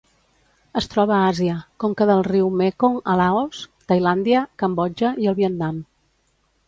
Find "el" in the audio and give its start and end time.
5.35-5.39